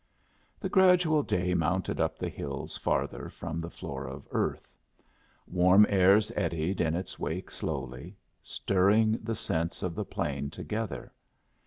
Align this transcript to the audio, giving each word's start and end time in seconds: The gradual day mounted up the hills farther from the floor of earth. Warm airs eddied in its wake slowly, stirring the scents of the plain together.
The 0.59 0.67
gradual 0.67 1.21
day 1.21 1.53
mounted 1.53 2.01
up 2.01 2.17
the 2.17 2.27
hills 2.27 2.75
farther 2.75 3.29
from 3.29 3.59
the 3.59 3.69
floor 3.69 4.07
of 4.07 4.27
earth. 4.31 4.75
Warm 5.45 5.85
airs 5.89 6.31
eddied 6.35 6.81
in 6.81 6.95
its 6.95 7.19
wake 7.19 7.51
slowly, 7.51 8.17
stirring 8.41 9.19
the 9.21 9.35
scents 9.35 9.83
of 9.83 9.93
the 9.93 10.03
plain 10.05 10.49
together. 10.49 11.13